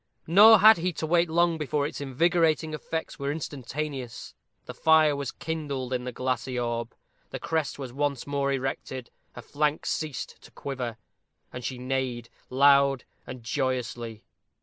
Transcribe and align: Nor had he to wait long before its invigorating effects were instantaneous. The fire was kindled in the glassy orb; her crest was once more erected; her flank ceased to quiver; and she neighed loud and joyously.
Nor 0.25 0.57
had 0.61 0.77
he 0.77 0.91
to 0.93 1.05
wait 1.05 1.29
long 1.29 1.59
before 1.59 1.85
its 1.85 2.01
invigorating 2.01 2.73
effects 2.73 3.19
were 3.19 3.31
instantaneous. 3.31 4.33
The 4.65 4.73
fire 4.73 5.15
was 5.15 5.31
kindled 5.31 5.93
in 5.93 6.05
the 6.05 6.11
glassy 6.11 6.57
orb; 6.57 6.95
her 7.31 7.37
crest 7.37 7.77
was 7.77 7.93
once 7.93 8.25
more 8.25 8.51
erected; 8.51 9.11
her 9.35 9.43
flank 9.43 9.85
ceased 9.85 10.41
to 10.41 10.49
quiver; 10.49 10.97
and 11.53 11.63
she 11.63 11.77
neighed 11.77 12.29
loud 12.49 13.03
and 13.27 13.43
joyously. 13.43 14.23